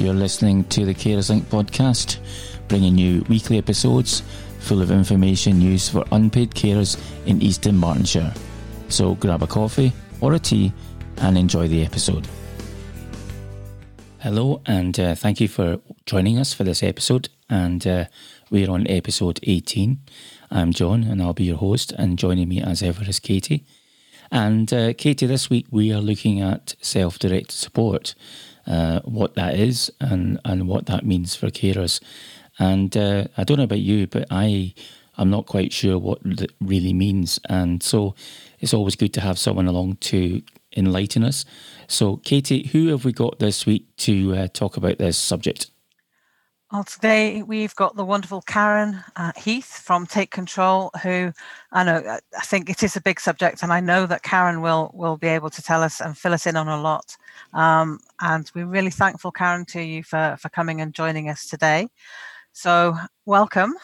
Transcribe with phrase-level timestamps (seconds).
[0.00, 2.16] You're listening to the Carers Link podcast,
[2.68, 4.22] bringing you weekly episodes
[4.58, 8.34] full of information used for unpaid carers in East Dunbartonshire.
[8.88, 9.92] So grab a coffee
[10.22, 10.72] or a tea
[11.18, 12.26] and enjoy the episode.
[14.20, 17.28] Hello, and uh, thank you for joining us for this episode.
[17.50, 18.06] And uh,
[18.48, 19.98] we're on episode 18.
[20.50, 21.92] I'm John, and I'll be your host.
[21.92, 23.66] And joining me as ever is Katie.
[24.32, 28.14] And uh, Katie, this week we are looking at self directed support,
[28.70, 32.00] uh, what that is, and, and what that means for carers.
[32.58, 34.74] And uh, I don't know about you, but I
[35.20, 37.38] I'm not quite sure what it really means.
[37.48, 38.14] And so
[38.58, 40.42] it's always good to have someone along to
[40.74, 41.44] enlighten us.
[41.88, 45.69] So, Katie, who have we got this week to uh, talk about this subject?
[46.72, 51.32] Well, today we've got the wonderful Karen uh, Heath from Take Control, who
[51.72, 54.92] I know I think it is a big subject, and I know that Karen will
[54.94, 57.16] will be able to tell us and fill us in on a lot.
[57.54, 61.88] Um, and we're really thankful, Karen, to you for for coming and joining us today.
[62.52, 63.74] So, welcome.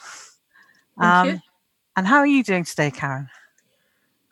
[0.96, 1.40] Thank um, you.
[1.96, 3.28] And how are you doing today, Karen?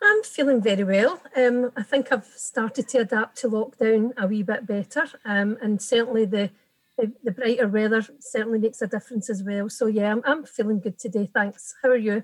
[0.01, 1.21] I'm feeling very well.
[1.37, 5.83] Um, I think I've started to adapt to lockdown a wee bit better, um, and
[5.83, 6.51] certainly the,
[6.99, 9.69] the, the brighter weather certainly makes a difference as well.
[9.69, 11.29] So yeah, I'm, I'm feeling good today.
[11.33, 11.75] Thanks.
[11.83, 12.23] How are you?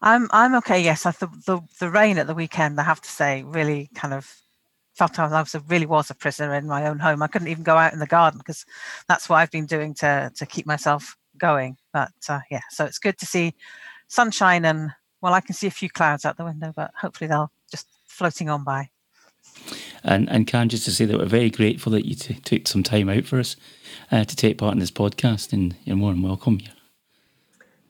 [0.00, 0.82] I'm I'm okay.
[0.82, 2.78] Yes, I the, the the rain at the weekend.
[2.78, 4.30] I have to say, really kind of
[4.94, 7.22] felt I was really was a prisoner in my own home.
[7.22, 8.64] I couldn't even go out in the garden because
[9.08, 11.76] that's what I've been doing to to keep myself going.
[11.92, 13.54] But uh, yeah, so it's good to see
[14.08, 17.50] sunshine and well, I can see a few clouds out the window, but hopefully they'll
[17.70, 18.90] just floating on by.
[20.04, 22.82] And and can just to say that we're very grateful that you t- took some
[22.82, 23.56] time out for us
[24.12, 26.74] uh, to take part in this podcast, and you're more than welcome here.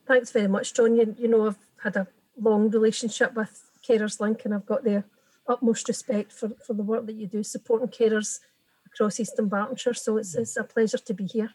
[0.06, 0.94] Thanks very much, John.
[0.94, 2.06] You, you know I've had a
[2.40, 5.02] long relationship with Carers Link, and I've got the
[5.48, 8.40] utmost respect for, for the work that you do supporting carers
[8.86, 9.96] across East Dunbartonshire.
[9.96, 11.50] So it's, it's a pleasure to be here.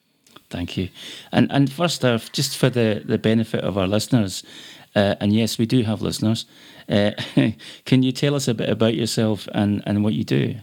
[0.49, 0.89] Thank you.
[1.31, 4.43] And and first off, just for the, the benefit of our listeners,
[4.95, 6.45] uh, and yes, we do have listeners.
[6.87, 7.11] Uh,
[7.85, 10.55] can you tell us a bit about yourself and, and what you do?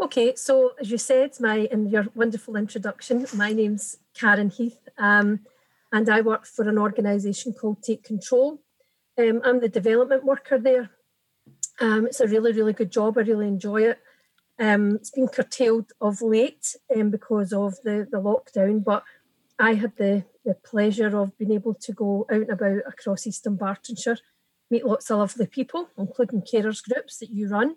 [0.00, 5.40] Okay, so as you said, my in your wonderful introduction, my name's Karen Heath, um,
[5.92, 8.60] and I work for an organisation called Take Control.
[9.18, 10.90] Um, I'm the development worker there.
[11.80, 13.18] Um, it's a really, really good job.
[13.18, 13.98] I really enjoy it.
[14.60, 19.02] Um, it's been curtailed of late um, because of the, the lockdown, but
[19.58, 23.58] I had the, the pleasure of being able to go out and about across Eastern
[23.58, 24.18] Dunbartonshire,
[24.70, 27.76] meet lots of lovely people, including carers groups that you run,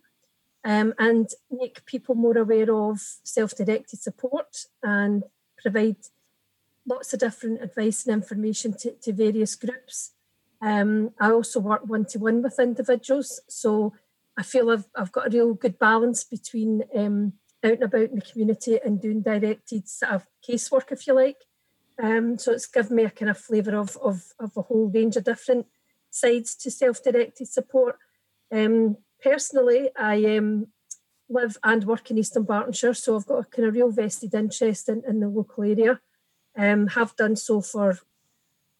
[0.63, 5.23] um, and make people more aware of self directed support and
[5.61, 5.97] provide
[6.87, 10.11] lots of different advice and information to, to various groups.
[10.61, 13.93] Um, I also work one to one with individuals, so
[14.37, 17.33] I feel I've, I've got a real good balance between um,
[17.65, 21.43] out and about in the community and doing directed sort of casework, if you like.
[22.01, 25.15] Um, so it's given me a kind of flavour of, of, of a whole range
[25.17, 25.67] of different
[26.09, 27.97] sides to self-directed support.
[28.51, 30.67] Um, personally, I um,
[31.29, 34.89] live and work in Eastern Dunbartonshire, so I've got a kind of real vested interest
[34.89, 36.01] in, in the local area.
[36.57, 37.99] Um, have done so for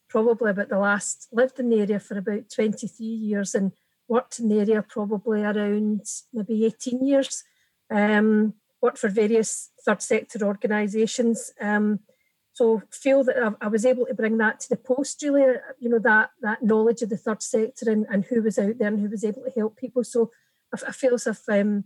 [0.10, 3.72] probably about the last, lived in the area for about 23 years and
[4.08, 6.02] worked in the area probably around
[6.34, 7.44] maybe 18 years.
[7.90, 11.52] Um, worked for various third sector organisations.
[11.62, 12.00] Um,
[12.54, 15.90] so feel that I, I, was able to bring that to the post really you
[15.90, 19.00] know that that knowledge of the third sector and, and who was out there and
[19.00, 20.32] who was able to help people so
[20.74, 21.86] i, I feel as if um,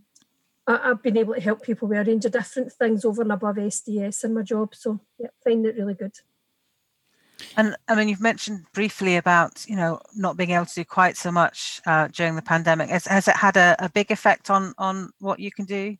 [0.66, 3.32] I, have been able to help people with a range of different things over and
[3.32, 6.14] above sds in my job so yeah find it really good
[7.56, 11.16] and I mean, you've mentioned briefly about you know not being able to do quite
[11.16, 12.88] so much uh, during the pandemic.
[12.88, 15.96] Has, has it had a, a, big effect on on what you can do?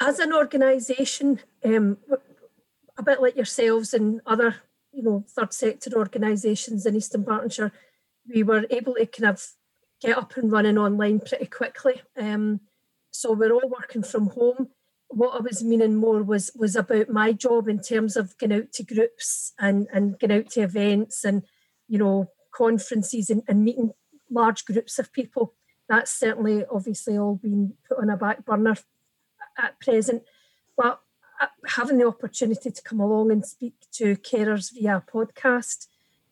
[0.00, 1.96] As an organisation, um,
[3.02, 4.56] a bit like yourselves and other,
[4.92, 7.72] you know, third sector organisations in Eastern Dunbartonshire,
[8.32, 9.46] we were able to kind of
[10.00, 12.00] get up and running online pretty quickly.
[12.16, 12.60] Um,
[13.10, 14.68] so we're all working from home.
[15.08, 18.72] What I was meaning more was was about my job in terms of going out
[18.72, 21.42] to groups and and going out to events and
[21.86, 23.90] you know conferences and, and meeting
[24.30, 25.54] large groups of people.
[25.88, 28.76] That's certainly obviously all been put on a back burner
[29.58, 30.22] at present.
[30.78, 31.01] But
[31.66, 35.86] having the opportunity to come along and speak to carers via podcast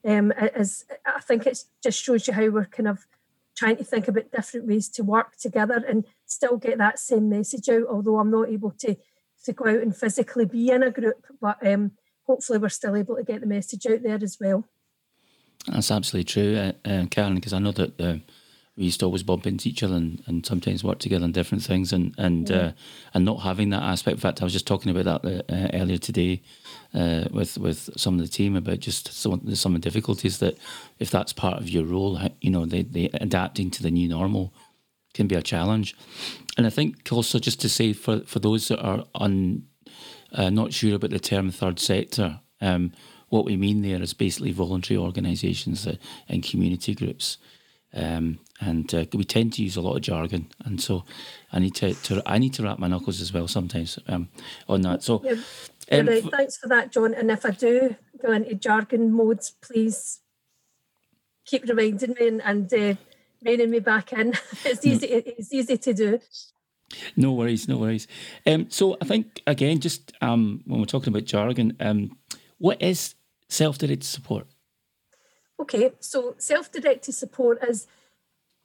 [0.06, 3.06] um, is, I think it just shows you how we're kind of
[3.56, 7.68] trying to think about different ways to work together and still get that same message
[7.68, 7.86] out.
[7.90, 8.96] Although I'm not able to
[9.44, 11.92] to go out and physically be in a group, but um,
[12.26, 14.68] hopefully we're still able to get the message out there as well.
[15.66, 18.00] That's absolutely true, uh, uh, Karen, because I know that
[18.76, 21.62] we used to always bump into each other and, and sometimes work together on different
[21.62, 22.56] things and and yeah.
[22.56, 22.72] uh,
[23.14, 24.14] and not having that aspect.
[24.14, 26.42] In fact, I was just talking about that uh, earlier today
[26.94, 30.56] uh, with with some of the team about just some some of the difficulties that
[30.98, 34.54] if that's part of your role, you know, they, they adapting to the new normal
[35.12, 35.96] can be a challenge.
[36.56, 39.64] And I think also just to say for for those that are un,
[40.32, 42.40] uh, not sure about the term third sector.
[42.60, 42.92] Um,
[43.30, 45.94] what we mean there is basically voluntary organisations uh,
[46.28, 47.38] and community groups.
[47.92, 51.04] Um, and uh, we tend to use a lot of jargon, and so
[51.52, 54.28] I need to, to I need to wrap my knuckles as well sometimes um,
[54.68, 55.02] on that.
[55.02, 56.24] So, yeah, um, right.
[56.30, 57.14] Thanks for that, John.
[57.14, 60.20] And if I do go into jargon modes, please
[61.44, 62.94] keep reminding me and, and uh,
[63.44, 64.34] reining me back in.
[64.64, 65.06] it's easy.
[65.06, 66.20] It's easy to do.
[67.16, 68.06] No worries, no worries.
[68.46, 72.16] Um, so I think again, just um, when we're talking about jargon, um,
[72.58, 73.14] what is
[73.48, 74.46] self-directed support?
[75.60, 77.86] Okay, so self-directed support is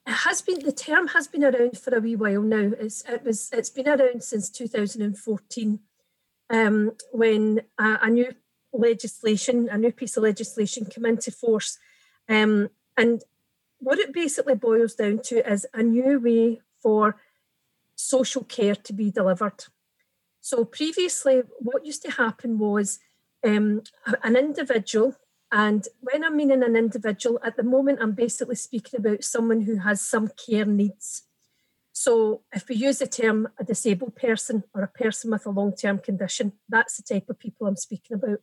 [0.06, 2.72] it has been the term has been around for a wee while now.
[2.80, 5.80] It's it was it's been around since 2014,
[6.48, 8.32] um, when a, a, new
[8.72, 11.78] legislation, a new piece of legislation came into force,
[12.30, 13.22] um, and
[13.78, 17.16] what it basically boils down to is a new way for
[17.94, 19.64] social care to be delivered.
[20.40, 23.00] So previously, what used to happen was
[23.44, 23.82] um,
[24.22, 25.14] an individual
[25.56, 29.78] and when I'm meaning an individual, at the moment, I'm basically speaking about someone who
[29.78, 31.22] has some care needs.
[31.92, 35.74] So if we use the term a disabled person or a person with a long
[35.74, 38.40] term condition, that's the type of people I'm speaking about.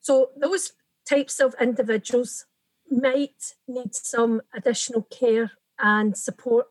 [0.00, 0.72] So those
[1.08, 2.46] types of individuals
[2.90, 6.66] might need some additional care and support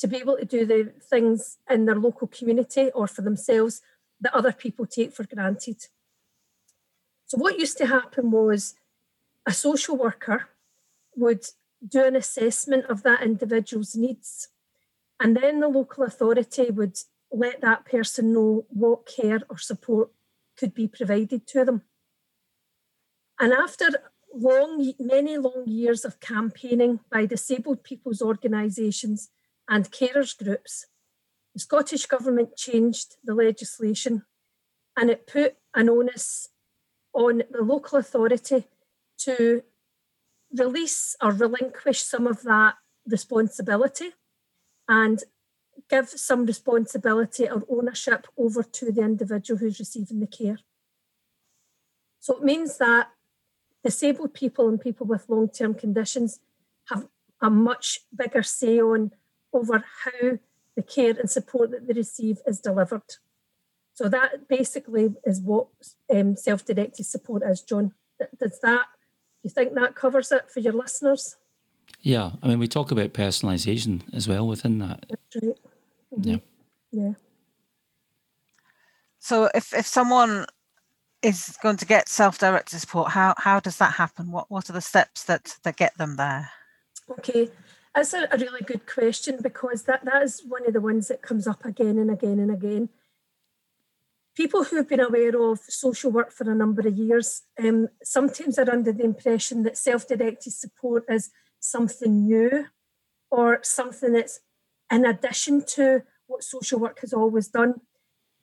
[0.00, 3.82] to be able to do the things in their local community or for themselves
[4.20, 5.86] that other people take for granted.
[7.26, 8.74] So, what used to happen was
[9.46, 10.48] a social worker
[11.14, 11.46] would
[11.86, 14.48] do an assessment of that individual's needs.
[15.20, 16.98] And then the local authority would
[17.32, 20.10] let that person know what care or support
[20.58, 21.82] could be provided to them.
[23.38, 23.86] And after
[24.34, 29.30] long, many long years of campaigning by disabled people's organisations
[29.68, 30.86] and carers groups,
[31.54, 34.24] the Scottish Government changed the legislation
[34.96, 36.48] and it put an onus
[37.12, 38.66] on the local authority
[39.18, 39.62] to
[40.52, 42.74] release or relinquish some of that
[43.06, 44.12] responsibility
[44.88, 45.22] and
[45.90, 50.58] give some responsibility or ownership over to the individual who's receiving the care.
[52.20, 53.10] So it means that
[53.84, 56.40] disabled people and people with long term conditions
[56.86, 57.06] have
[57.40, 59.12] a much bigger say on
[59.52, 60.38] over how
[60.74, 63.16] the care and support that they receive is delivered.
[63.94, 65.68] So that basically is what
[66.12, 67.92] um, self directed support is, John.
[68.38, 68.86] Does that
[69.46, 71.36] you think that covers it for your listeners?
[72.00, 75.06] Yeah, I mean, we talk about personalisation as well within that.
[75.08, 75.58] That's right.
[76.12, 76.28] Mm-hmm.
[76.28, 76.36] Yeah.
[76.90, 77.12] Yeah.
[79.20, 80.46] So, if if someone
[81.22, 84.32] is going to get self-directed support, how how does that happen?
[84.32, 86.50] What what are the steps that that get them there?
[87.08, 87.48] Okay,
[87.94, 91.22] that's a, a really good question because that that is one of the ones that
[91.22, 92.88] comes up again and again and again
[94.36, 98.58] people who have been aware of social work for a number of years um, sometimes
[98.58, 102.66] are under the impression that self-directed support is something new
[103.30, 104.40] or something that's
[104.92, 107.80] in addition to what social work has always done.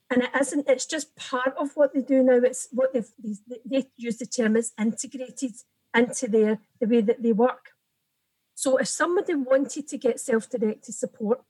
[0.10, 2.38] And it isn't it's just part of what they do now.
[2.38, 3.10] It's what they've
[3.66, 5.54] they use the term as integrated
[5.96, 7.72] into their the way that they work.
[8.56, 11.42] So if somebody wanted to get self-directed support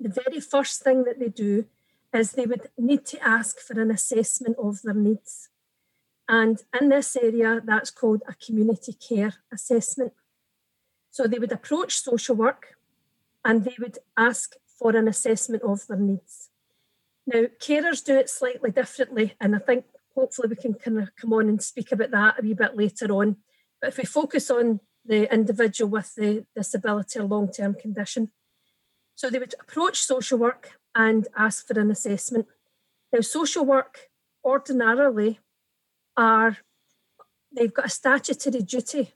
[0.00, 1.66] the very first thing that they do
[2.14, 5.48] is they would need to ask for an assessment of their needs.
[6.28, 10.12] And in this area, that's called a community care assessment.
[11.10, 12.76] So they would approach social work
[13.44, 16.50] and they would ask for an assessment of their needs.
[17.26, 21.32] Now, carers do it slightly differently, and I think hopefully we can kind of come
[21.32, 23.36] on and speak about that a wee bit later on.
[23.80, 28.30] But if we focus on the individual with the disability or long term condition,
[29.14, 32.46] so they would approach social work and ask for an assessment.
[33.12, 34.10] Now, social work
[34.44, 35.40] ordinarily
[36.16, 36.58] are
[37.54, 39.14] they've got a statutory duty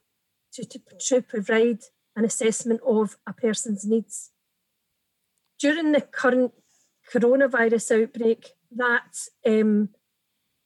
[0.52, 1.80] to, to, to provide
[2.16, 4.30] an assessment of a person's needs.
[5.58, 6.52] During the current
[7.12, 9.16] coronavirus outbreak, that
[9.46, 9.90] um,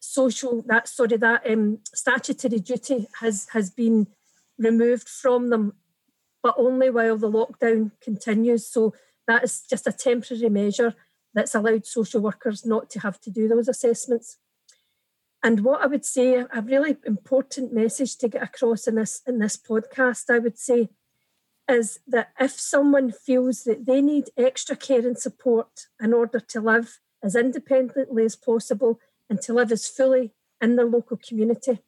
[0.00, 4.08] social that sorry that um, statutory duty has has been
[4.58, 5.74] removed from them,
[6.42, 8.66] but only while the lockdown continues.
[8.66, 8.94] So
[9.26, 10.94] that is just a temporary measure
[11.34, 14.38] that's allowed social workers not to have to do those assessments.
[15.42, 19.38] And what I would say, a really important message to get across in this in
[19.38, 20.88] this podcast, I would say,
[21.68, 26.60] is that if someone feels that they need extra care and support in order to
[26.60, 31.80] live as independently as possible and to live as fully in their local community,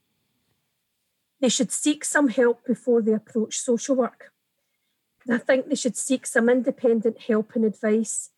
[1.41, 4.34] they should seek some help before they approach social work.
[5.31, 8.31] I think they should seek some independent help and advice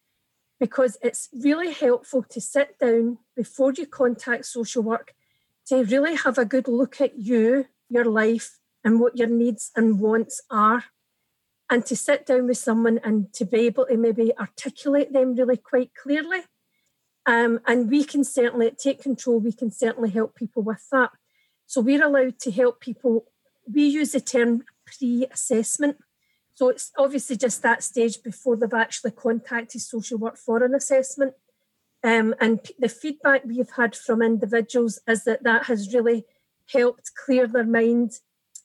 [0.60, 5.14] because it's really helpful to sit down before you contact social work
[5.66, 10.00] to really have a good look at you, your life, and what your needs and
[10.00, 10.84] wants are.
[11.68, 15.56] And to sit down with someone and to be able to maybe articulate them really
[15.56, 16.42] quite clearly.
[17.26, 21.10] Um, and we can certainly take control, we can certainly help people with that.
[21.66, 23.26] So we're allowed to help people.
[23.68, 25.96] We use the term pre assessment.
[26.56, 31.34] So it's obviously just that stage before they've actually contacted social work for an assessment.
[32.02, 36.24] Um, and the feedback we've had from individuals is that that has really
[36.72, 38.12] helped clear their mind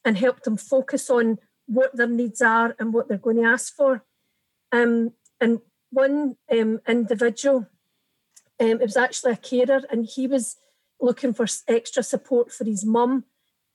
[0.06, 3.74] and helped them focus on what their needs are and what they're going to ask
[3.74, 4.06] for.
[4.72, 7.66] Um, and one um, individual,
[8.58, 10.56] um, it was actually a carer, and he was
[10.98, 13.26] looking for extra support for his mum.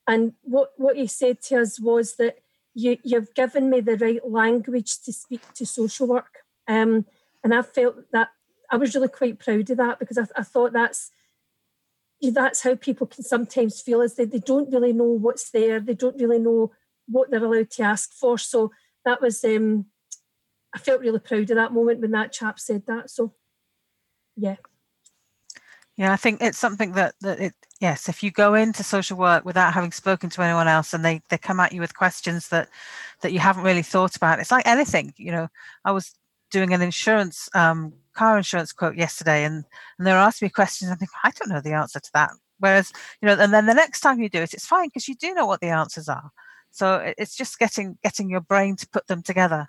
[0.08, 2.40] And what, what he said to us was that
[2.78, 6.44] you, you've given me the right language to speak to social work.
[6.68, 7.08] Um,
[7.44, 8.30] and I felt that
[8.70, 11.12] I was really quite proud of that because I, I thought that's
[12.22, 15.96] that's how people can sometimes feel is that they don't really know what's there, they
[15.96, 16.72] don't really know
[17.08, 18.38] what they're allowed to ask for.
[18.38, 18.72] So
[19.06, 19.86] that was um,
[20.76, 23.10] I felt really proud of that moment when that chap said that.
[23.10, 23.34] So
[24.36, 24.58] yeah.
[25.96, 29.46] Yeah, I think it's something that that it yes, if you go into social work
[29.46, 32.70] without having spoken to anyone else and they they come at you with questions that
[33.22, 35.14] that you haven't really thought about, it's like anything.
[35.18, 35.48] You know,
[35.86, 36.14] I was
[36.52, 39.64] doing an insurance um, car insurance quote yesterday, and
[39.98, 40.92] and they were asking me questions.
[40.92, 42.32] I think I don't know the answer to that.
[42.60, 42.92] Whereas
[43.22, 45.34] you know, and then the next time you do it, it's fine because you do
[45.34, 46.32] know what the answers are.
[46.72, 49.68] So it's just getting getting your brain to put them together.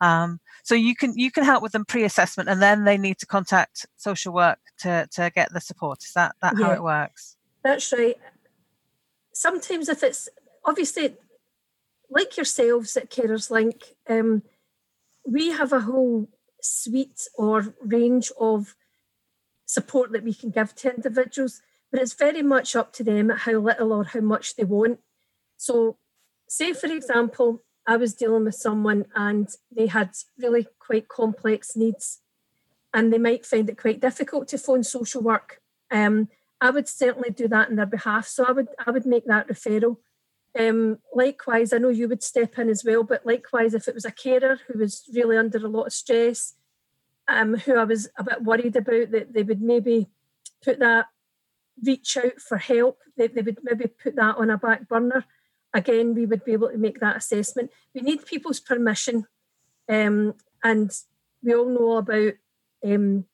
[0.00, 3.26] Um, so you can you can help with them pre-assessment, and then they need to
[3.26, 6.02] contact social work to to get the support.
[6.04, 7.36] Is that that yeah, how it works?
[7.62, 8.16] That's right.
[9.32, 10.28] Sometimes if it's
[10.64, 11.16] obviously
[12.08, 14.42] like yourselves at Carers Link, um,
[15.24, 16.28] we have a whole
[16.60, 18.74] suite or range of
[19.66, 23.52] support that we can give to individuals, but it's very much up to them how
[23.52, 24.98] little or how much they want.
[25.56, 25.98] So,
[26.48, 32.20] say for example, I was dealing with someone and they had really quite complex needs
[32.92, 35.60] and they might find it quite difficult to phone social work.
[35.90, 36.28] Um,
[36.60, 38.26] I would certainly do that in their behalf.
[38.28, 39.96] So I would I would make that referral.
[40.58, 44.04] Um, likewise, I know you would step in as well, but likewise, if it was
[44.04, 46.54] a carer who was really under a lot of stress,
[47.28, 50.08] um, who I was a bit worried about, that they would maybe
[50.62, 51.06] put that
[51.82, 55.24] reach out for help, they, they would maybe put that on a back burner
[55.72, 57.70] again, we would be able to make that assessment.
[57.94, 59.26] We need people's permission,
[59.88, 60.90] um, and
[61.42, 62.34] we all know about
[62.84, 63.24] um,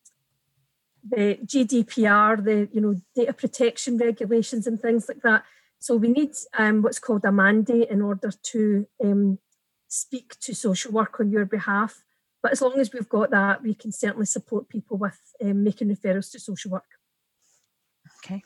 [1.09, 5.45] the GDPR, the you know data protection regulations and things like that.
[5.79, 9.39] So we need um, what's called a mandate in order to um,
[9.89, 12.03] speak to social work on your behalf.
[12.43, 15.89] But as long as we've got that, we can certainly support people with um, making
[15.89, 16.85] referrals to social work.
[18.25, 18.43] Okay.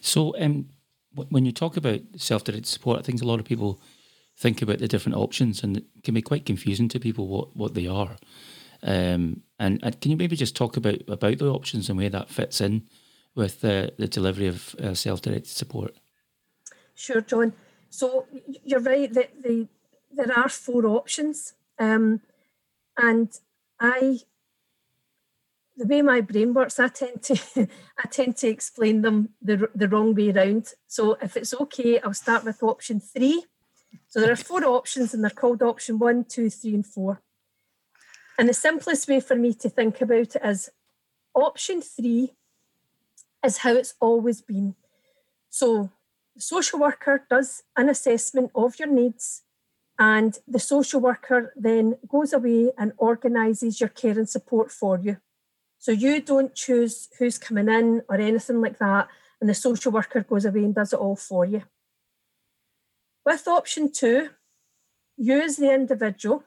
[0.00, 0.68] So, um,
[1.14, 3.80] when you talk about self-directed support, I think a lot of people
[4.36, 7.74] think about the different options, and it can be quite confusing to people what, what
[7.74, 8.16] they are.
[8.84, 12.28] Um, and, and, can you maybe just talk about about the options and where that
[12.28, 12.86] fits in
[13.34, 15.96] with the, the delivery of uh, self-directed support?
[16.94, 17.54] Sure, John.
[17.88, 18.26] So
[18.62, 19.68] you're right that the,
[20.12, 22.20] there are four options, um,
[22.98, 23.30] and
[23.80, 24.20] I
[25.76, 27.36] the way my brain works, I tend to
[27.98, 30.74] I tend to explain them the, the wrong way around.
[30.86, 33.44] So if it's okay, I'll start with option three.
[34.08, 37.22] So there are four options and they're called option one, two, three, and four.
[38.38, 40.70] And the simplest way for me to think about it is
[41.34, 42.34] option three
[43.44, 44.74] is how it's always been.
[45.50, 45.90] So
[46.34, 49.42] the social worker does an assessment of your needs
[49.98, 55.18] and the social worker then goes away and organises your care and support for you.
[55.78, 59.08] So you don't choose who's coming in or anything like that,
[59.40, 61.62] and the social worker goes away and does it all for you.
[63.24, 64.30] With option two,
[65.16, 66.42] you as the individual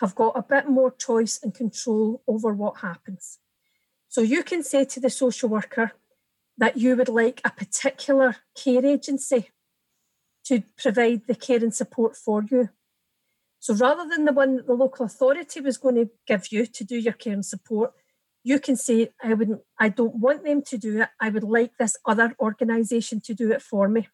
[0.00, 3.38] have got a bit more choice and control over what happens.
[4.08, 5.92] So you can say to the social worker
[6.58, 9.50] that you would like a particular care agency
[10.44, 12.68] to provide the care and support for you.
[13.58, 16.84] So rather than the one that the local authority was going to give you to
[16.84, 17.92] do your care and support,
[18.42, 21.08] you can say, I wouldn't, I don't want them to do it.
[21.18, 24.08] I would like this other organization to do it for me.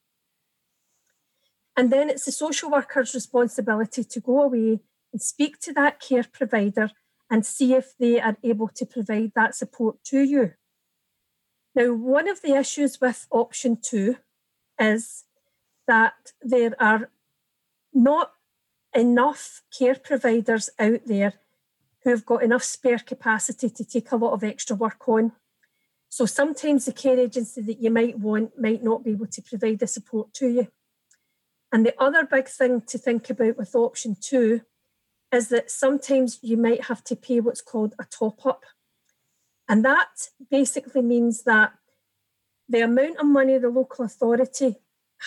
[1.76, 4.80] And then it's the social worker's responsibility to go away
[5.12, 6.90] and speak to that care provider
[7.30, 10.52] and see if they are able to provide that support to you.
[11.74, 14.16] Now, one of the issues with option two
[14.78, 15.24] is
[15.86, 17.10] that there are
[17.94, 18.32] not
[18.94, 21.34] enough care providers out there
[22.02, 25.32] who've got enough spare capacity to take a lot of extra work on.
[26.08, 29.78] So sometimes the care agency that you might want might not be able to provide
[29.78, 30.68] the support to you.
[31.70, 34.62] And the other big thing to think about with option two
[35.32, 38.64] is that sometimes you might have to pay what's called a top up.
[39.68, 41.72] And that basically means that
[42.68, 44.76] the amount of money the local authority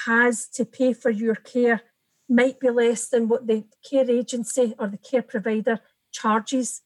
[0.05, 1.81] has to pay for your care
[2.27, 5.79] might be less than what the care agency or the care provider
[6.12, 6.81] charges.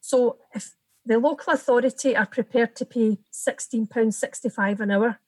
[0.00, 5.20] So if the local authority are prepared to pay £16.65 an hour,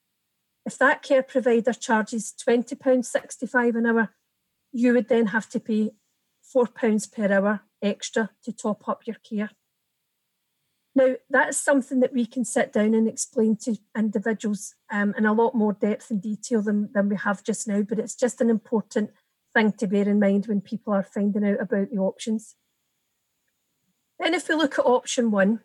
[0.66, 4.10] if that care provider charges £20.65 an hour,
[4.72, 5.90] you would then have to pay
[6.54, 9.50] £4 per hour extra to top up your care.
[10.94, 15.32] Now, that's something that we can sit down and explain to individuals um, in a
[15.32, 18.50] lot more depth and detail than, than we have just now, but it's just an
[18.50, 19.10] important
[19.54, 22.56] thing to bear in mind when people are finding out about the options.
[24.18, 25.60] Then, if we look at option one,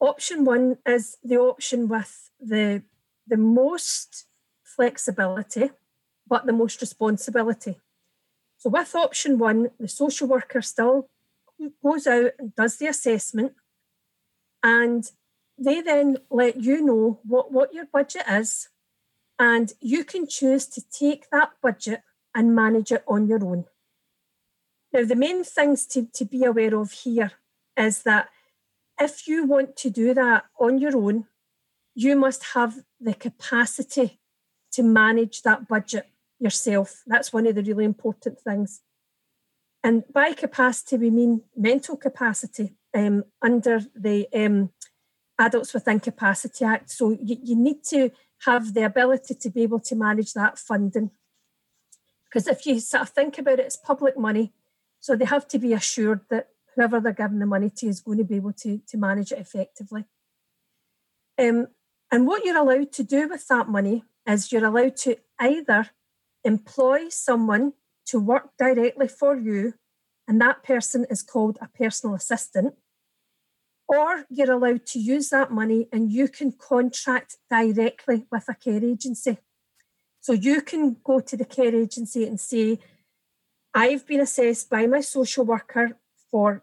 [0.00, 2.82] option one is the option with the,
[3.26, 4.26] the most
[4.64, 5.70] flexibility,
[6.26, 7.78] but the most responsibility.
[8.60, 11.08] So, with option one, the social worker still
[11.82, 13.52] goes out and does the assessment,
[14.62, 15.10] and
[15.56, 18.68] they then let you know what, what your budget is,
[19.38, 22.02] and you can choose to take that budget
[22.34, 23.64] and manage it on your own.
[24.92, 27.32] Now, the main things to, to be aware of here
[27.78, 28.28] is that
[29.00, 31.24] if you want to do that on your own,
[31.94, 34.20] you must have the capacity
[34.72, 37.02] to manage that budget yourself.
[37.06, 38.80] That's one of the really important things.
[39.84, 44.70] And by capacity, we mean mental capacity um, under the um,
[45.38, 46.90] Adults with Incapacity Act.
[46.90, 48.10] So you, you need to
[48.44, 51.10] have the ability to be able to manage that funding.
[52.24, 54.52] Because if you sort of think about it, it's public money.
[55.00, 58.18] So they have to be assured that whoever they're giving the money to is going
[58.18, 60.04] to be able to, to manage it effectively.
[61.38, 61.68] Um,
[62.12, 65.90] and what you're allowed to do with that money is you're allowed to either
[66.44, 67.72] employ someone
[68.06, 69.74] to work directly for you,
[70.26, 72.74] and that person is called a personal assistant,
[73.88, 78.84] or you're allowed to use that money and you can contract directly with a care
[78.84, 79.38] agency.
[80.20, 82.78] So you can go to the care agency and say,
[83.74, 85.98] I've been assessed by my social worker
[86.30, 86.62] for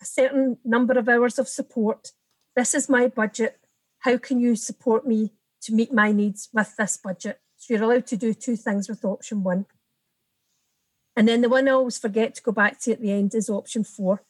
[0.00, 2.12] a certain number of hours of support.
[2.56, 3.58] This is my budget.
[4.00, 7.40] How can you support me to meet my needs with this budget?
[7.64, 9.64] So you're allowed to do two things with option one.
[11.16, 13.48] And then the one I always forget to go back to at the end is
[13.48, 14.22] option four.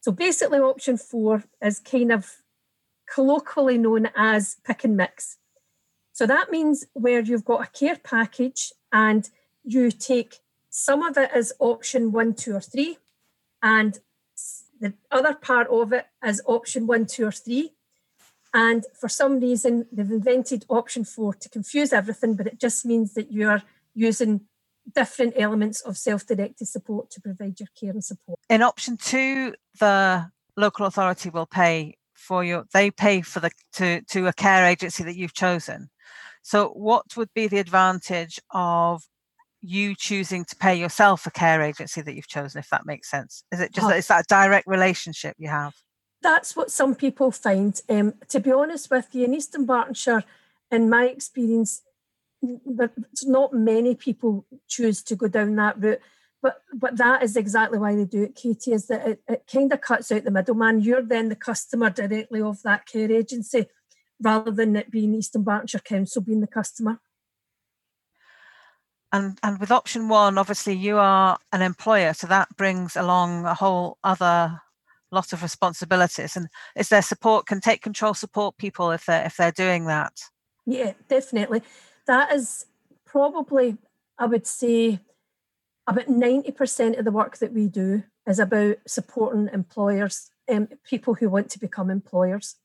[0.00, 2.38] So basically, option four is kind of
[3.08, 5.38] colloquially known as pick and mix.
[6.12, 9.30] So that means where you've got a care package and
[9.62, 12.98] you take some of it as option one, two, or three,
[13.62, 14.00] and
[14.80, 17.75] the other part of it as option one, two, or three.
[18.56, 23.12] And for some reason, they've invented option four to confuse everything, but it just means
[23.12, 23.62] that you are
[23.94, 24.40] using
[24.94, 28.38] different elements of self directed support to provide your care and support.
[28.48, 34.00] In option two, the local authority will pay for your they pay for the to
[34.12, 35.90] to a care agency that you've chosen
[36.46, 39.02] so what would be the advantage of
[39.62, 43.42] you choosing to pay yourself a care agency that you've chosen, if that makes sense?
[43.50, 43.88] Is it just oh.
[43.88, 45.74] that it's that direct relationship you have?
[46.26, 47.80] That's what some people find.
[47.88, 50.24] Um, to be honest with you, in Eastern Dunbartonshire,
[50.72, 51.82] in my experience,
[52.42, 52.90] there's
[53.22, 56.00] not many people choose to go down that route.
[56.42, 59.72] But but that is exactly why they do it, Katie, is that it, it kind
[59.72, 60.80] of cuts out the middleman.
[60.80, 63.66] You're then the customer directly of that care agency
[64.20, 66.98] rather than it being Eastern Dunbartonshire Council being the customer.
[69.12, 73.54] And, and with option one, obviously you are an employer, so that brings along a
[73.54, 74.60] whole other
[75.10, 76.36] lot of responsibilities.
[76.36, 77.46] And is there support?
[77.46, 80.12] Can take control support people if they're if they're doing that?
[80.66, 81.62] Yeah, definitely.
[82.06, 82.66] That is
[83.04, 83.76] probably,
[84.18, 85.00] I would say,
[85.86, 91.14] about ninety percent of the work that we do is about supporting employers, um, people
[91.14, 92.56] who want to become employers,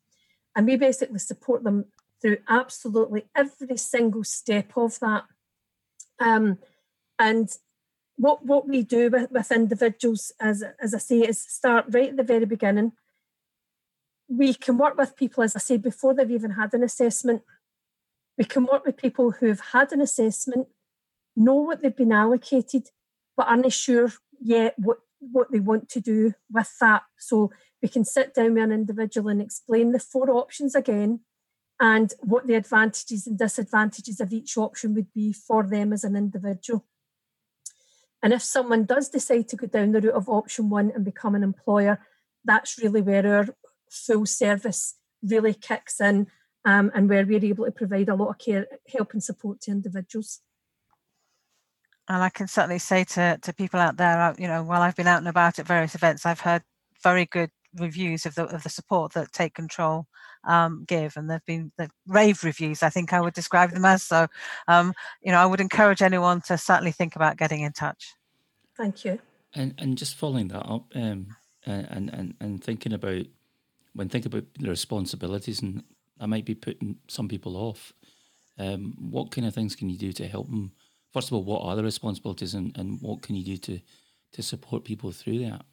[0.56, 1.86] and we basically support them
[2.22, 5.26] through absolutely every single step of that.
[6.20, 6.60] Um,
[7.18, 7.50] and
[8.22, 12.18] what what we do with, with individuals, as as I say, is start right at
[12.18, 12.92] the very beginning.
[14.30, 17.42] We can work with people, as I say, before they've even had an assessment.
[18.38, 20.68] We can work with people who've had an assessment
[21.36, 22.90] know what they've been allocated,
[23.36, 27.04] but aren't sure yet what, what they want to do with that.
[27.18, 31.22] So we can sit down with an individual and explain the four options again
[31.80, 36.16] and what the advantages and disadvantages of each option would be for them as an
[36.16, 36.86] individual.
[38.24, 41.36] And if someone does decide to go down the route of option one and become
[41.36, 42.00] an employer,
[42.46, 43.48] that's really where our
[43.90, 46.28] full service really kicks in
[46.66, 49.72] um, and where we're able to provide a lot of care, help and support to
[49.72, 50.40] individuals.
[52.08, 55.08] And I can certainly say to, to people out there, you know, while I've been
[55.08, 56.64] out and about at various events, I've heard
[57.04, 60.08] very good reviews of the of the support that Take Control
[60.44, 62.84] um, give, and they've been the rave reviews.
[62.84, 64.04] I think I would describe them as.
[64.04, 64.28] So,
[64.68, 68.16] um, you know, I would encourage anyone to certainly think about getting in touch.
[68.78, 69.20] Thank you.
[69.54, 71.28] And and just following that up, um,
[71.66, 73.26] and and and thinking about
[73.94, 75.84] when thinking about the responsibilities, and
[76.20, 77.94] I might be putting some people off.
[78.58, 80.72] Um, what kind of things can you do to help them?
[81.14, 83.80] First of all, what are the responsibilities, and, and what can you do to
[84.34, 85.66] to support people through that?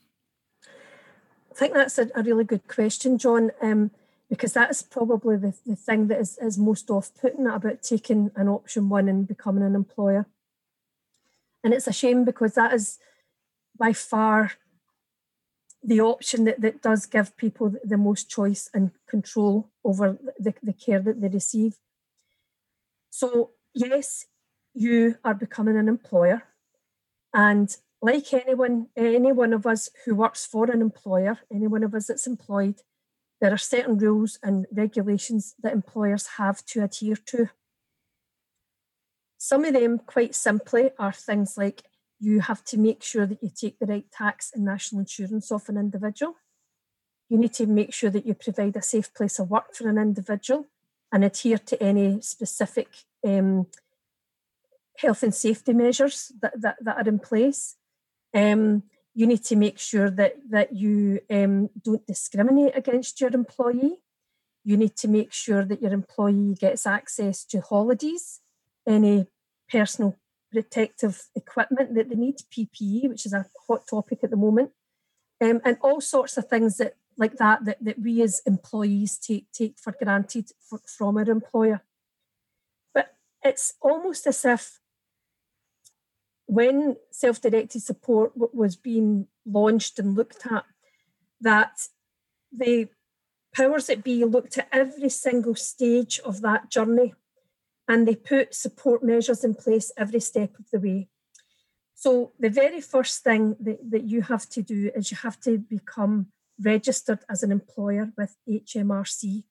[1.59, 3.91] Think that's a, a really good question, John, um,
[4.31, 8.47] because that's probably the, the thing that is, is most off putting about taking an
[8.47, 10.27] option one and becoming an employer.
[11.65, 12.99] And it's a shame because that is
[13.77, 14.53] by far
[15.83, 20.73] the option that, that does give people the most choice and control over the, the
[20.73, 21.75] care that they receive.
[23.11, 24.27] So, yes,
[24.75, 26.45] you are becoming an employer.
[27.35, 31.95] And like anyone, any one of us who works for an employer, any one of
[31.95, 32.77] us that's employed,
[33.41, 37.51] there are certain rules and regulations that employers have to adhere to.
[39.37, 41.83] Some of them, quite simply, are things like
[42.21, 45.69] you have to make sure that you take the right tax and national insurance off
[45.69, 46.35] an individual.
[47.29, 49.99] You need to make sure that you provide a safe place of work for an
[49.99, 50.67] individual
[51.13, 52.89] and adhere to any specific
[53.25, 53.67] um,
[54.97, 57.77] health and safety measures that, that, that are in place.
[58.35, 63.99] Um, you need to make sure that that you um, don't discriminate against your employee.
[64.65, 68.41] You need to make sure that your employee gets access to holidays,
[68.87, 69.27] any
[69.71, 70.17] personal
[70.53, 74.71] protective equipment that they need, PPE, which is a hot topic at the moment,
[75.41, 79.51] um, and all sorts of things that like that that, that we as employees take
[79.53, 81.83] take for granted for, from our employer.
[82.95, 84.81] But it's almost as if
[86.49, 90.65] when self-directed support was being launched and looked at,
[91.43, 91.89] that
[92.51, 92.89] the
[93.55, 97.15] powers that be looked at every single stage of that journey
[97.87, 101.09] and they put support measures in place every step of the way.
[101.95, 105.59] So the very first thing that, that you have to do is you have to
[105.59, 109.45] become registered as an employer with HMRC.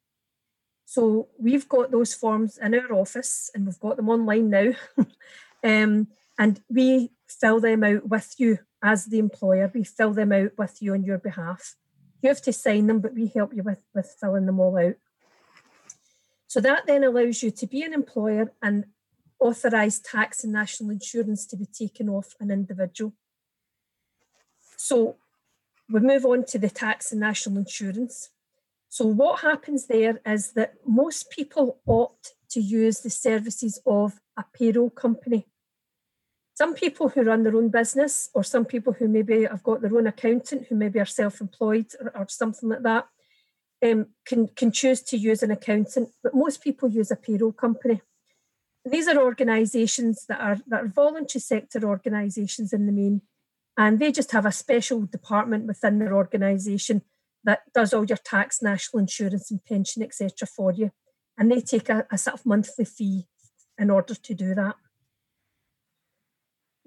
[0.86, 4.71] So we've got those forms in our office and we've got them online now.
[5.63, 6.07] um,
[6.38, 9.71] and we fill them out with you as the employer.
[9.73, 11.76] We fill them out with you on your behalf.
[12.21, 14.95] You have to sign them, but we help you with, with filling them all out.
[16.47, 18.86] So that then allows you to be an employer and
[19.39, 23.13] authorise tax and national insurance to be taken off an individual.
[24.78, 25.17] So
[25.89, 28.30] we move on to the tax and national insurance.
[28.89, 34.45] So what happens there is that most people opt to use the services of a
[34.54, 35.47] payroll company
[36.57, 39.95] some people who run their own business, or some people who maybe have got their
[39.95, 43.05] own accountant, who maybe are self-employed or, or something like that,
[43.85, 46.09] um, can can choose to use an accountant.
[46.23, 48.01] But most people use a payroll company.
[48.83, 53.21] These are organisations that are that are voluntary sector organisations in the main,
[53.77, 57.03] and they just have a special department within their organisation
[57.43, 60.47] that does all your tax, national insurance, and pension, etc.
[60.47, 60.89] for you,
[61.37, 63.27] and they take a, a sort of monthly fee
[63.77, 64.75] in order to do that.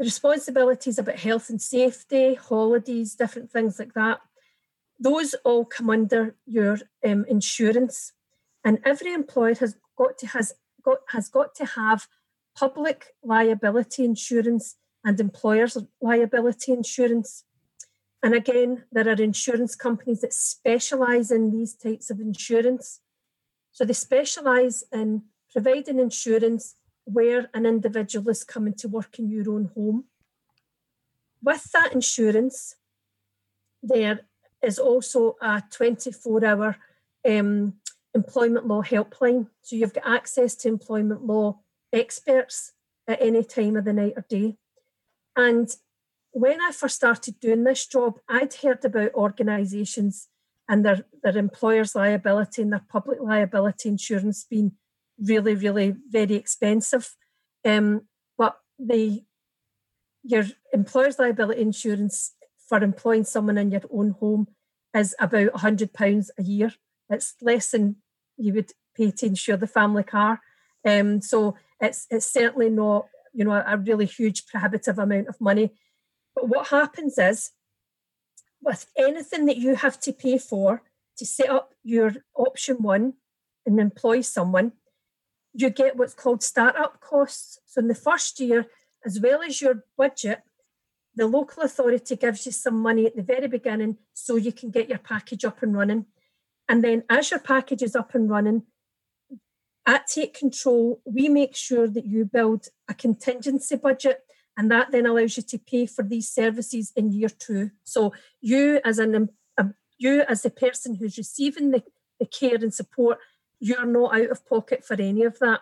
[0.00, 4.20] The responsibilities about health and safety, holidays, different things like that,
[4.98, 8.14] those all come under your um, insurance.
[8.64, 12.08] And every employer has got to has got has got to have
[12.56, 17.44] public liability insurance and employers liability insurance.
[18.22, 23.00] And again, there are insurance companies that specialize in these types of insurance.
[23.70, 26.76] So they specialize in providing insurance
[27.12, 30.04] where an individual is coming to work in your own home.
[31.42, 32.76] With that insurance,
[33.82, 34.20] there
[34.62, 36.76] is also a 24 hour
[37.28, 37.74] um,
[38.14, 39.48] employment law helpline.
[39.62, 41.60] So you've got access to employment law
[41.92, 42.72] experts
[43.08, 44.56] at any time of the night or day.
[45.36, 45.68] And
[46.32, 50.28] when I first started doing this job, I'd heard about organisations
[50.68, 54.72] and their, their employers' liability and their public liability insurance being
[55.20, 57.14] really, really very expensive.
[57.64, 58.02] Um,
[58.38, 59.24] but the
[60.22, 62.34] your employer's liability insurance
[62.68, 64.46] for employing someone in your own home
[64.94, 66.72] is about £100 a year.
[67.08, 67.96] It's less than
[68.36, 70.40] you would pay to insure the family car.
[70.86, 75.40] Um, so it's it's certainly not you know a, a really huge prohibitive amount of
[75.40, 75.72] money.
[76.34, 77.50] But what happens is
[78.62, 80.82] with anything that you have to pay for
[81.16, 83.14] to set up your option one
[83.66, 84.72] and employ someone,
[85.52, 87.58] you get what's called startup costs.
[87.66, 88.66] So in the first year,
[89.04, 90.42] as well as your budget,
[91.14, 94.88] the local authority gives you some money at the very beginning so you can get
[94.88, 96.06] your package up and running.
[96.68, 98.62] And then as your package is up and running,
[99.86, 104.20] at Take Control, we make sure that you build a contingency budget
[104.56, 107.70] and that then allows you to pay for these services in year two.
[107.82, 111.82] So you as an um, you as the person who's receiving the,
[112.18, 113.18] the care and support,
[113.60, 115.60] you're not out of pocket for any of that.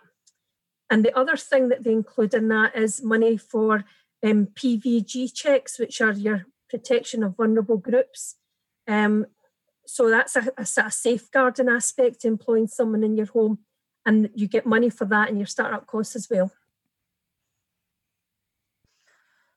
[0.89, 3.85] And the other thing that they include in that is money for
[4.25, 8.37] um, PVG checks, which are your protection of vulnerable groups.
[8.87, 9.27] Um,
[9.87, 13.59] so that's a, a, safeguarding aspect to employing someone in your home,
[14.05, 16.51] and you get money for that in your startup costs as well.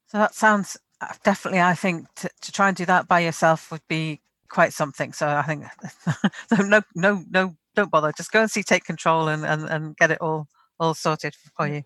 [0.07, 3.71] So that sounds uh, definitely, I think, to, to try and do that by yourself
[3.71, 5.13] would be quite something.
[5.13, 5.65] So I think
[6.59, 8.13] no, no, no, don't bother.
[8.15, 10.47] Just go and see Take Control and, and, and get it all
[10.79, 11.83] all sorted for you.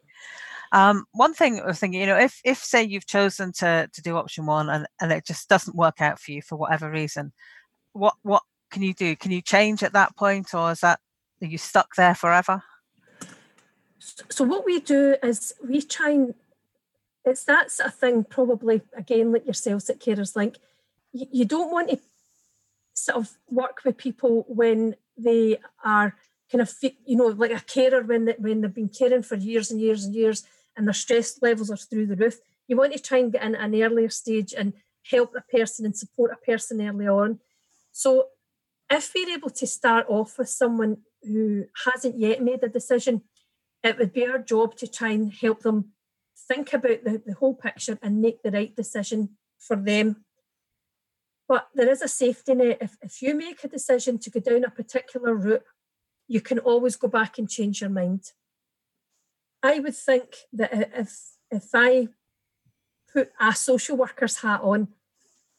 [0.72, 4.02] Um, one thing I was thinking, you know, if if say you've chosen to to
[4.02, 7.34] do option one and, and it just doesn't work out for you for whatever reason,
[7.94, 9.16] what what can you do?
[9.16, 11.00] Can you change at that point, or is that
[11.42, 12.64] are you stuck there forever?
[14.30, 16.34] So what we do is we try and
[17.24, 20.58] it's that's a thing probably again like yourselves at carers Link,
[21.12, 22.00] you, you don't want to
[22.96, 26.16] sort of work with people when they are
[26.52, 26.74] kind of
[27.06, 30.04] you know like a carer when they, when they've been caring for years and years
[30.04, 30.44] and years
[30.76, 33.56] and their stress levels are through the roof you want to try and get in
[33.56, 34.74] an earlier stage and
[35.12, 37.40] help a person and support a person early on.
[37.92, 38.30] So
[38.90, 43.22] if we're able to start off with someone who hasn't yet made a decision
[43.84, 45.92] it would be our job to try and help them
[46.48, 49.30] think about the, the whole picture and make the right decision
[49.60, 50.26] for them
[51.48, 54.64] but there is a safety net if, if you make a decision to go down
[54.64, 55.64] a particular route
[56.28, 58.32] you can always go back and change your mind.
[59.62, 61.18] I would think that if
[61.52, 62.10] if I
[63.12, 64.90] put a social worker's hat on,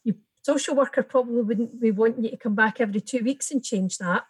[0.03, 3.63] you social worker probably wouldn't be wanting you to come back every two weeks and
[3.63, 4.25] change that.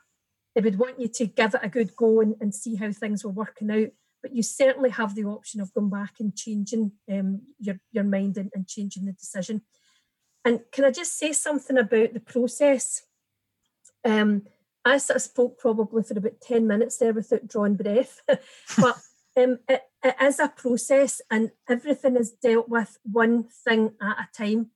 [0.56, 3.24] They would want you to give it a good go and, and see how things
[3.24, 3.90] were working out.
[4.24, 8.38] But you certainly have the option of going back and changing um, your, your mind
[8.38, 9.62] and, and changing the decision.
[10.48, 13.02] And can I just say something about the process?
[14.06, 14.44] Um,
[14.86, 18.22] I sort of spoke probably for about 10 minutes there without drawing breath.
[18.28, 18.98] but
[19.36, 24.28] um, it, it is a process and everything is dealt with one thing at a
[24.32, 24.68] time.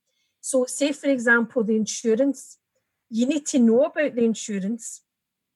[0.42, 2.58] So, say for example, the insurance,
[3.08, 5.00] you need to know about the insurance,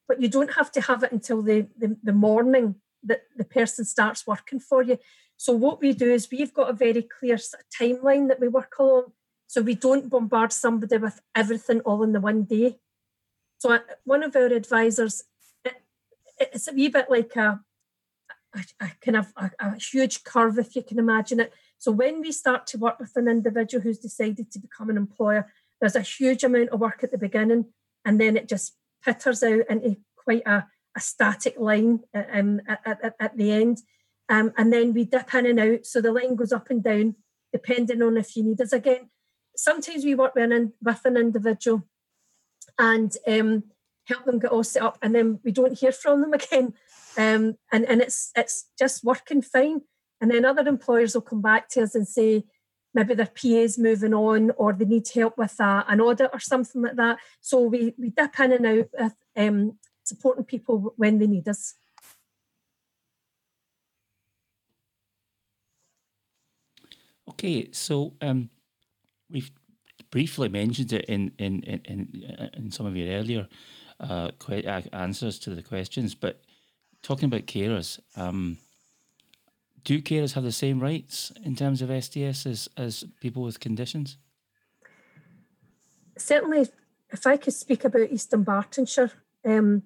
[0.07, 3.85] but you don't have to have it until the, the, the morning that the person
[3.85, 4.97] starts working for you.
[5.35, 7.37] So, what we do is we've got a very clear
[7.79, 9.11] timeline that we work along.
[9.47, 12.77] So, we don't bombard somebody with everything all in the one day.
[13.59, 15.23] So uh, one of our advisors,
[15.65, 15.73] it,
[16.39, 17.59] it's a wee bit like a,
[18.55, 21.53] a, a kind of a, a, huge curve, if you can imagine it.
[21.77, 25.51] So when we start to work with an individual who's decided to become an employer,
[25.79, 27.65] there's a huge amount of work at the beginning,
[28.05, 32.79] and then it just pitters out into quite a, a static line uh, um, at,
[32.85, 33.79] at, at the end.
[34.29, 35.85] Um, and then we dip in and out.
[35.85, 37.15] So the line goes up and down
[37.53, 39.09] depending on if you need us again.
[39.57, 41.83] Sometimes we work with an, with an individual
[42.77, 43.63] and um,
[44.05, 46.73] help them get all set up, and then we don't hear from them again.
[47.17, 49.81] Um, and and it's it's just working fine.
[50.21, 52.43] And then other employers will come back to us and say
[52.93, 56.39] maybe their PA is moving on or they need help with a, an audit or
[56.39, 57.17] something like that.
[57.41, 61.73] So we we dip in and out with um, supporting people when they need us.
[67.29, 68.49] Okay, so um,
[69.29, 69.51] we've
[70.11, 73.47] briefly mentioned it in in in in, some of your earlier
[73.99, 76.41] uh, que- uh, answers to the questions, but
[77.01, 78.57] talking about carers, um,
[79.83, 84.17] do carers have the same rights in terms of SDS as as people with conditions?
[86.17, 86.69] Certainly,
[87.11, 89.11] if I could speak about Eastern Dunbartonshire,
[89.45, 89.83] um,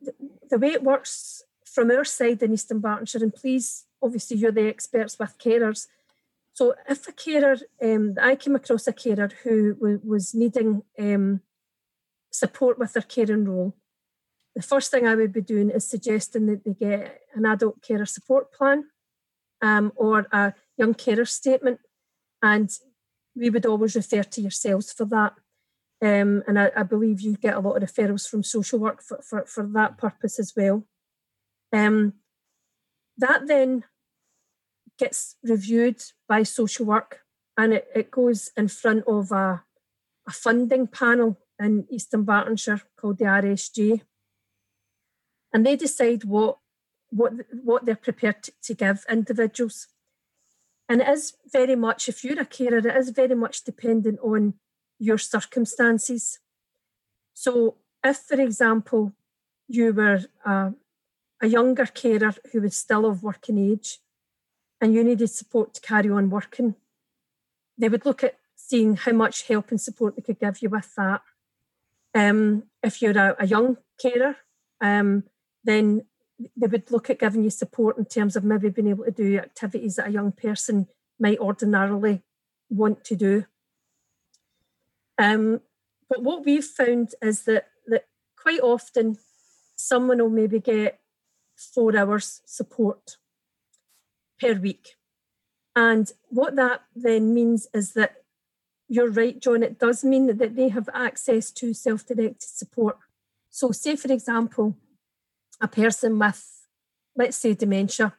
[0.00, 0.14] the,
[0.50, 4.68] the way it works from our side in Eastern Dunbartonshire, and please, obviously, you're the
[4.68, 5.86] experts with carers
[6.58, 11.40] so if a carer, um, I came across a carer who w- was needing um,
[12.32, 13.76] support with their caring role,
[14.56, 18.06] the first thing I would be doing is suggesting that they get an adult carer
[18.06, 18.86] support plan.
[19.62, 21.78] um, or a young carer statement.
[22.42, 22.68] And
[23.36, 25.34] we would always refer to yourselves for that.
[26.02, 29.20] Um, and I, I, believe you get a lot of referrals from social work for,
[29.22, 30.86] for, for that purpose as well.
[31.72, 32.14] Um,
[33.16, 33.84] that then
[34.98, 37.20] gets reviewed by social work
[37.56, 39.64] and it, it goes in front of a,
[40.26, 44.02] a funding panel in Eastern Dunbartonshire called the RSG.
[45.52, 46.58] And they decide what
[47.10, 47.32] what
[47.64, 49.88] what they're prepared to, to give individuals.
[50.88, 54.54] And it is very much, if you're a carer, it is very much dependent on
[54.98, 56.38] your circumstances.
[57.34, 59.12] So, if, for example,
[59.68, 60.72] you were a,
[61.42, 63.98] a younger carer who was still of working age
[64.80, 66.74] and you needed support to carry on working,
[67.76, 70.94] they would look at seeing how much help and support they could give you with
[70.96, 71.22] that.
[72.14, 74.36] Um, if you're a, a young carer,
[74.80, 75.24] um,
[75.64, 76.02] then
[76.56, 79.38] they would look at giving you support in terms of maybe being able to do
[79.38, 80.86] activities that a young person
[81.18, 82.22] might ordinarily
[82.70, 83.44] want to do.
[85.18, 85.60] Um,
[86.08, 88.06] but what we've found is that that
[88.40, 89.18] quite often
[89.74, 91.00] someone will maybe get
[91.56, 93.16] four hours support
[94.40, 94.96] per week.
[95.76, 98.16] And what that then means is that
[98.88, 102.96] you're right, John, it does mean that they have access to self directed support.
[103.50, 104.76] So, say, for example,
[105.60, 106.66] a person with,
[107.14, 108.14] let's say, dementia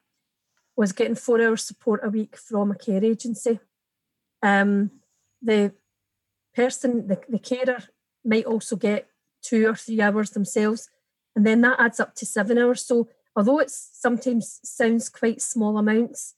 [0.75, 3.59] was getting four hours support a week from a care agency.
[4.41, 4.91] Um,
[5.41, 5.73] the
[6.55, 7.83] person, the, the carer,
[8.23, 9.07] might also get
[9.41, 10.89] two or three hours themselves,
[11.35, 12.85] and then that adds up to seven hours.
[12.85, 16.35] So, although it sometimes sounds quite small amounts,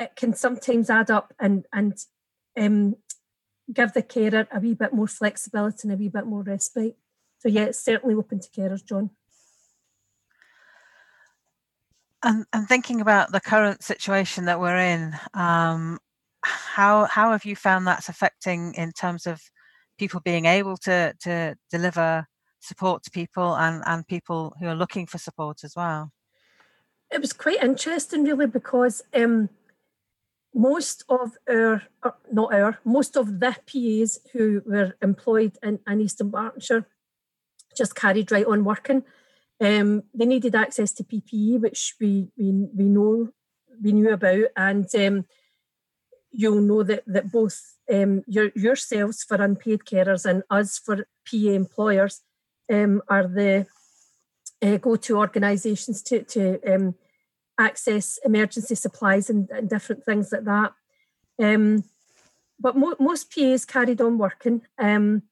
[0.00, 1.96] it can sometimes add up and and
[2.58, 2.96] um,
[3.72, 6.96] give the carer a wee bit more flexibility and a wee bit more respite.
[7.38, 9.10] So yeah, it's certainly open to carers, John.
[12.22, 15.98] And, and thinking about the current situation that we're in, um,
[16.42, 19.40] how how have you found that's affecting in terms of
[19.98, 22.26] people being able to to deliver
[22.58, 26.10] support to people and and people who are looking for support as well?
[27.10, 29.48] It was quite interesting, really, because um,
[30.54, 36.00] most of our, uh, not our, most of the PAs who were employed in, in
[36.00, 36.84] East Dunbartonshire
[37.76, 39.02] just carried right on working.
[39.60, 43.28] Um, they needed access to PPE, which we we, we know
[43.82, 45.26] we knew about, and um,
[46.30, 51.50] you'll know that that both um, your, yourselves for unpaid carers and us for PA
[51.50, 52.22] employers
[52.72, 53.66] um, are the
[54.62, 56.94] uh, go-to organisations to to um,
[57.58, 60.72] access emergency supplies and, and, different things like that.
[61.38, 61.84] Um,
[62.58, 64.62] but mo- most PAs carried on working.
[64.78, 65.22] Um,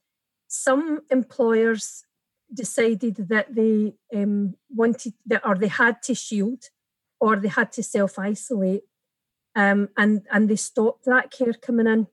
[0.47, 2.05] some employers
[2.53, 6.65] decided that they um, wanted that, or they had to shield,
[7.21, 8.85] or they had to self isolate,
[9.55, 12.07] um, and and they stopped that care coming in.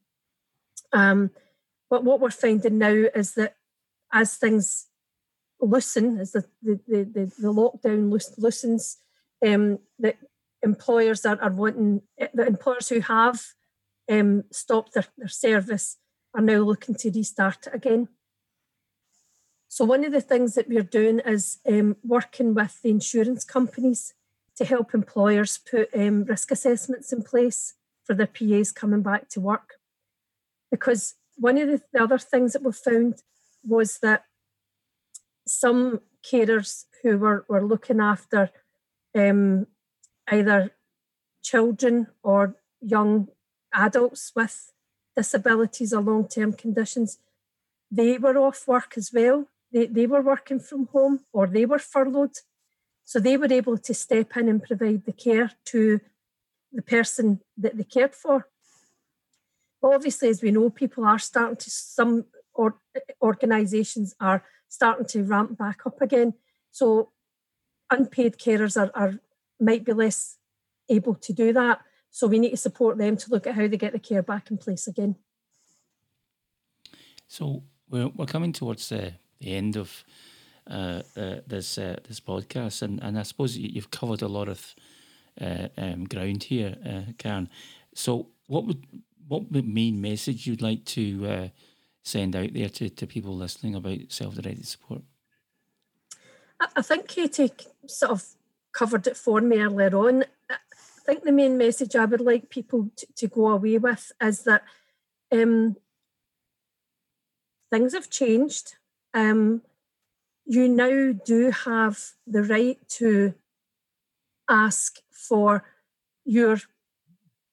[0.91, 1.31] Um,
[1.89, 3.55] but what we're finding now is that
[4.11, 4.87] as things
[5.65, 8.97] loosen, as the the the, the lockdown loosens,
[9.45, 10.17] um, that
[10.63, 12.01] employers are, are wanting
[12.33, 13.41] the employers who have
[14.09, 15.97] um, stopped their, their service
[16.33, 18.09] are now looking to restart again.
[19.67, 24.13] So, one of the things that we're doing is um, working with the insurance companies
[24.57, 27.73] to help employers put um, risk assessments in place
[28.05, 29.75] for their PAs coming back to work.
[30.71, 33.21] Because one of the, the other things that we found
[33.63, 34.25] was that
[35.47, 38.49] some carers who were, were looking after
[39.13, 39.67] um,
[40.31, 40.71] either
[41.43, 43.27] children or young
[43.73, 44.71] adults with
[45.15, 47.19] disabilities or long term conditions,
[47.91, 51.79] they were off work as well they, they were working from home or they were
[51.79, 52.37] furloughed.
[53.03, 55.99] So they were able to step in and provide the care to
[56.71, 58.47] the person that they cared for.
[59.81, 62.75] But obviously, as we know, people are starting to, some or,
[63.21, 64.45] organisations are
[64.75, 66.33] starting to ramp back up again.
[66.71, 67.11] So
[67.89, 69.19] unpaid carers are, are
[69.59, 70.37] might be less
[70.89, 71.79] able to do that.
[72.11, 74.51] So we need to support them to look at how they get the care back
[74.51, 75.15] in place again.
[77.27, 80.03] So we're, we're coming towards the the end of
[80.69, 84.75] uh, uh, this uh, this podcast, and, and I suppose you've covered a lot of
[85.39, 87.49] uh, um, ground here, uh, Karen.
[87.93, 88.85] So, what would
[89.27, 91.47] what main message you'd like to uh,
[92.05, 95.01] send out there to, to people listening about self-directed support?
[96.75, 97.51] I think Katie
[97.87, 98.23] sort of
[98.71, 100.23] covered it for me earlier on.
[100.49, 100.55] I
[101.05, 104.63] think the main message I would like people to, to go away with is that
[105.31, 105.75] um,
[107.71, 108.75] things have changed
[109.15, 109.61] um,
[110.45, 113.33] you now do have the right to
[114.47, 115.63] ask for
[116.25, 116.57] your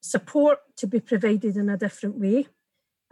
[0.01, 2.49] support to be provided in a different way.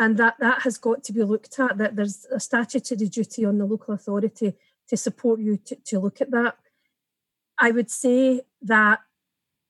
[0.01, 3.59] And that, that has got to be looked at, that there's a statutory duty on
[3.59, 4.55] the local authority
[4.89, 6.57] to support you to, to look at that.
[7.59, 9.01] I would say that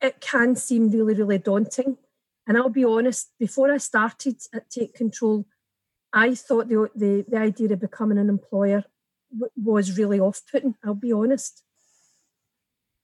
[0.01, 1.99] it can seem really, really daunting.
[2.47, 5.47] And I'll be honest, before I started at Take Control,
[6.13, 8.85] I thought the, the, the idea of becoming an employer
[9.33, 11.65] w- was really off putting, I'll be honest.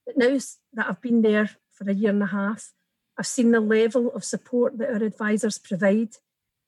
[0.07, 0.39] But now
[0.75, 2.71] that I've been there for a year and a half,
[3.19, 6.15] I've seen the level of support that our advisors provide.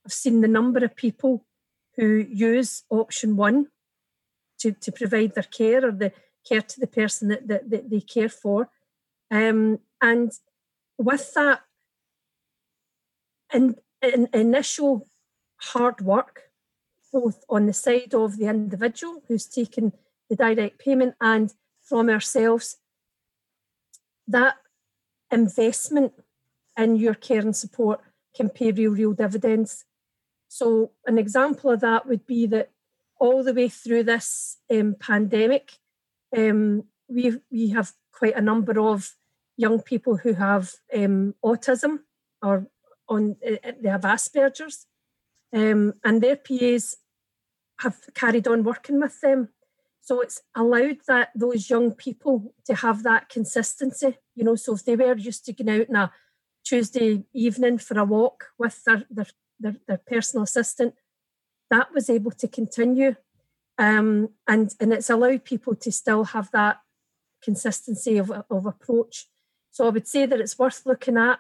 [0.09, 1.45] I've seen the number of people
[1.97, 3.67] who use option one
[4.61, 6.13] to, to provide their care or the
[6.49, 8.71] care to the person that, that, that they care for.
[9.31, 10.33] Um, and
[10.97, 11.61] with that
[13.53, 15.07] in, in, initial
[15.57, 16.45] hard work,
[17.13, 19.93] both on the side of the individual who's taken
[20.31, 21.53] the direct payment and
[21.83, 22.79] from ourselves,
[24.27, 24.55] that
[25.31, 26.15] investment
[26.79, 28.01] in your care and support
[28.35, 29.85] can pay real, real dividends.
[30.49, 32.71] So, an example of that would be that
[33.21, 35.73] all the way through this um, pandemic,
[36.37, 39.15] um, we we have quite a number of
[39.57, 42.01] young people who have um, autism
[42.43, 42.67] or
[43.09, 44.87] on uh, they have Asperger's,
[45.53, 46.97] um, and their PAs
[47.81, 49.49] have carried on working with them.
[50.01, 54.17] So it's allowed that those young people to have that consistency.
[54.35, 56.13] You know, so if they were used to going out on a
[56.65, 59.27] Tuesday evening for a walk with their their,
[59.61, 60.95] their, their personal assistant,
[61.71, 63.17] that was able to continue.
[63.79, 66.81] Um, and and it's allowed people to still have that
[67.43, 69.27] consistency of, of approach.
[69.71, 71.39] So I would say that it's worth looking at.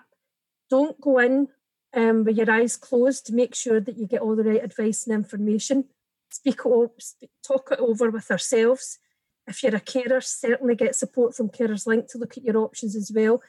[0.70, 1.48] Don't go in
[1.94, 3.26] um, with your eyes closed.
[3.26, 5.86] To make sure that you get all the right advice and information.
[6.30, 8.98] Speak, it, speak talk it over with ourselves.
[9.46, 12.94] If you're a carer, certainly get support from Carers Link to look at your options
[12.94, 13.42] as well.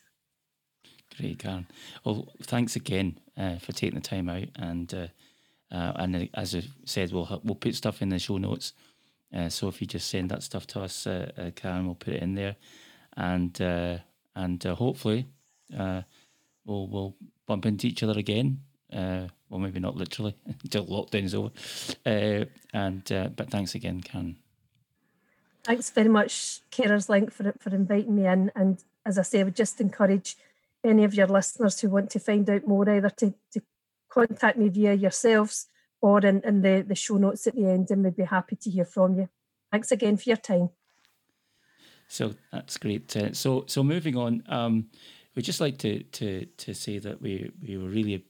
[1.17, 1.67] Great, Karen.
[2.05, 5.07] Well, thanks again uh, for taking the time out, and uh,
[5.71, 8.73] uh, and as I said, we'll we'll put stuff in the show notes.
[9.35, 12.14] Uh, so if you just send that stuff to us, uh, uh, Karen, we'll put
[12.14, 12.57] it in there,
[13.16, 13.61] and
[14.37, 15.26] and hopefully
[15.70, 17.16] we'll we'll
[17.47, 18.61] bump into each other again
[18.95, 21.51] uh, well, maybe not literally until lockdown is over.
[22.07, 24.37] Uh, and uh, but thanks again, Karen.
[25.64, 28.53] Thanks very much, Carers Link, for for inviting me in.
[28.55, 30.37] And as I say, I would just encourage
[30.85, 33.62] any of your listeners who want to find out more either to, to
[34.11, 35.66] contact me via yourselves
[36.05, 38.70] or in, in the, the show notes at the end, and we'd be happy to
[38.70, 39.28] hear from you.
[39.72, 40.68] Thanks again for your time.
[42.09, 43.16] So that's great.
[43.16, 44.74] Uh, so so moving on, um,
[45.34, 48.26] we'd just like to to to say that we we were really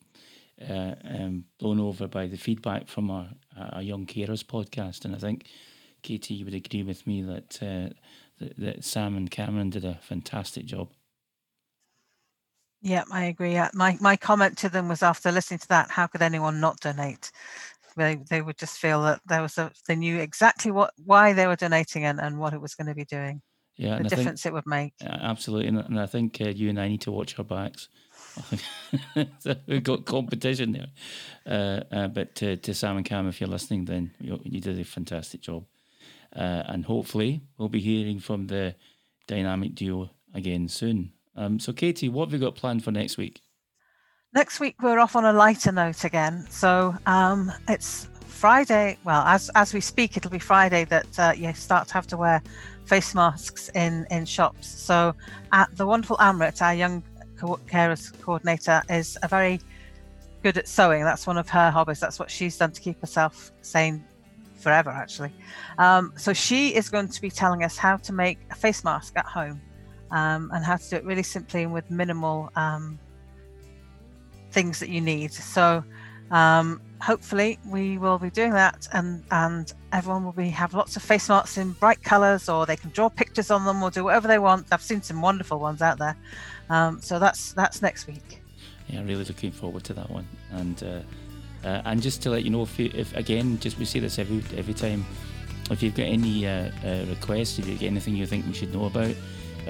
[0.63, 3.29] uh, um, blown over by the feedback from our,
[3.73, 5.05] our Young Carers podcast.
[5.05, 5.49] And I think,
[6.03, 7.91] Katie, you would agree with me that, uh,
[8.39, 10.89] that, that Sam and Cameron did a fantastic job.
[12.85, 13.55] Yeah, I agree.
[13.55, 13.71] Yeah.
[13.75, 17.33] My my comment to them was after listening to that, how could anyone not donate?
[17.97, 21.47] They they would just feel that there was a they knew exactly what why they
[21.47, 23.43] were donating and, and what it was going to be doing.
[23.77, 24.93] Yeah, the difference think, it would make.
[25.03, 27.89] Absolutely, and, and I think uh, you and I need to watch our backs
[29.67, 30.89] We've got competition there.
[31.47, 34.79] Uh, uh, but to, to Sam and Cam, if you're listening, then you, you did
[34.79, 35.65] a fantastic job.
[36.35, 38.75] Uh, and hopefully, we'll be hearing from the
[39.27, 41.13] dynamic duo again soon.
[41.37, 43.41] Um, so, Katie, what have we got planned for next week?
[44.35, 46.47] Next week, we're off on a lighter note again.
[46.51, 51.53] So, um, it's Friday, well, as as we speak, it'll be Friday that uh, you
[51.55, 52.43] start to have to wear
[52.85, 54.67] face masks in in shops.
[54.67, 55.15] So,
[55.53, 57.03] at the wonderful Amrit, our young
[57.39, 59.61] co- carers coordinator, is a very
[60.43, 61.05] good at sewing.
[61.05, 62.01] That's one of her hobbies.
[62.01, 64.05] That's what she's done to keep herself sane
[64.57, 65.33] forever, actually.
[65.79, 69.15] Um, so she is going to be telling us how to make a face mask
[69.17, 69.61] at home
[70.15, 72.99] um, and how to do it really simply and with minimal um,
[74.51, 75.33] things that you need.
[75.33, 75.85] So
[76.31, 81.03] um, hopefully we will be doing that and and everyone will be have lots of
[81.03, 84.27] face masks in bright colors or they can draw pictures on them or do whatever
[84.27, 86.17] they want i've seen some wonderful ones out there
[86.71, 88.41] um, so that's that's next week
[88.89, 90.27] yeah, really looking forward to that one.
[90.51, 93.85] And uh, uh, and just to let you know, if, you, if again, just we
[93.85, 95.05] say this every every time,
[95.71, 98.73] if you've got any uh, uh, requests, if you've got anything you think we should
[98.73, 99.15] know about,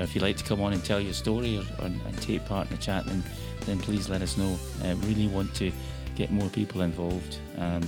[0.03, 2.71] if you'd like to come on and tell your story or, or and take part
[2.71, 3.23] in the chat, then
[3.67, 4.59] then please let us know.
[4.85, 5.73] Uh, really want to
[6.17, 7.39] get more people involved.
[7.59, 7.83] Um,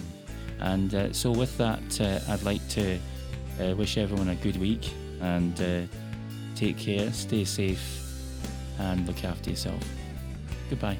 [0.60, 2.98] and uh, so with that, uh, I'd like to
[3.60, 4.90] uh, wish everyone a good week
[5.20, 5.82] and uh,
[6.54, 8.02] take care, stay safe,
[8.78, 9.82] and look after yourself.
[10.70, 10.98] Goodbye.